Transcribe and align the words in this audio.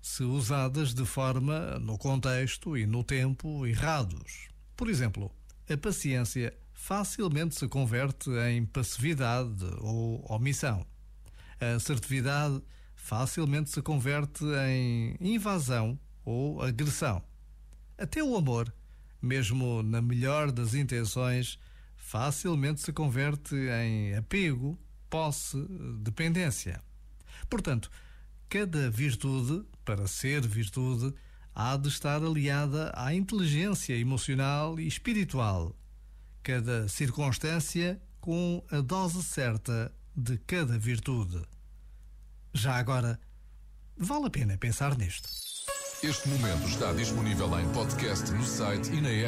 se 0.00 0.22
usadas 0.22 0.94
de 0.94 1.04
forma, 1.04 1.78
no 1.78 1.98
contexto 1.98 2.76
e 2.76 2.86
no 2.86 3.02
tempo 3.02 3.66
errados. 3.66 4.48
Por 4.76 4.88
exemplo, 4.88 5.30
a 5.68 5.76
paciência 5.76 6.56
facilmente 6.72 7.58
se 7.58 7.68
converte 7.68 8.30
em 8.30 8.64
passividade 8.64 9.64
ou 9.80 10.24
omissão. 10.32 10.86
A 11.60 11.74
assertividade 11.74 12.62
facilmente 12.94 13.70
se 13.70 13.82
converte 13.82 14.44
em 14.68 15.16
invasão 15.20 15.98
ou 16.24 16.62
agressão. 16.62 17.22
Até 17.96 18.22
o 18.22 18.36
amor, 18.36 18.72
mesmo 19.20 19.82
na 19.82 20.00
melhor 20.00 20.52
das 20.52 20.74
intenções, 20.74 21.58
facilmente 21.96 22.80
se 22.80 22.92
converte 22.92 23.54
em 23.54 24.14
apego, 24.14 24.78
posse, 25.10 25.56
dependência. 26.00 26.80
Portanto, 27.50 27.90
cada 28.48 28.90
virtude, 28.90 29.64
para 29.84 30.06
ser 30.06 30.46
virtude, 30.46 31.14
há 31.54 31.76
de 31.76 31.88
estar 31.88 32.22
aliada 32.22 32.92
à 32.94 33.14
inteligência 33.14 33.94
emocional 33.94 34.80
e 34.80 34.86
espiritual. 34.86 35.76
Cada 36.42 36.88
circunstância 36.88 38.00
com 38.20 38.64
a 38.70 38.80
dose 38.80 39.22
certa 39.22 39.92
de 40.16 40.38
cada 40.38 40.78
virtude. 40.78 41.42
Já 42.54 42.76
agora, 42.76 43.20
vale 43.96 44.26
a 44.26 44.30
pena 44.30 44.56
pensar 44.56 44.96
nisto. 44.96 45.28
Este 46.02 46.28
momento 46.28 46.68
está 46.68 46.92
disponível 46.92 47.58
em 47.58 47.68
podcast 47.72 48.30
no 48.30 48.44
site 48.44 48.90
e 48.92 49.00
na 49.00 49.10
app. 49.10 49.26